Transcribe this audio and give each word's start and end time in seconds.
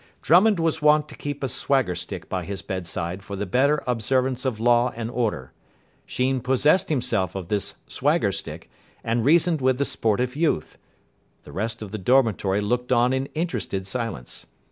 Drummond 0.23 0.59
was 0.59 0.81
wont 0.81 1.07
to 1.09 1.15
keep 1.15 1.43
a 1.43 1.47
swagger 1.47 1.93
stick 1.93 2.27
by 2.27 2.43
his 2.43 2.63
bedside 2.63 3.21
for 3.21 3.35
the 3.35 3.45
better 3.45 3.83
observance 3.85 4.45
of 4.45 4.59
law 4.59 4.91
and 4.95 5.11
order. 5.11 5.53
Sheen 6.07 6.39
possessed 6.41 6.89
himself 6.89 7.35
of 7.35 7.49
this 7.49 7.75
swagger 7.87 8.31
stick, 8.31 8.67
and 9.03 9.23
reasoned 9.23 9.61
with 9.61 9.77
the 9.77 9.85
sportive 9.85 10.35
youth. 10.35 10.79
The 11.43 11.51
rest 11.51 11.83
of 11.83 11.91
the 11.91 11.99
dormitory 11.99 12.61
looked 12.61 12.91
on 12.91 13.13
in 13.13 13.27
interested 13.35 13.85
silence. 13.85 14.47